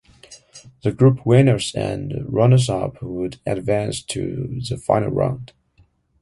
[0.81, 5.53] The group winners and runners-up would advance to the final round.